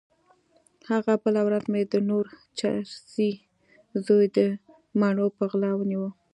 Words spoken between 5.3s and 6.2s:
په غلا ونيو.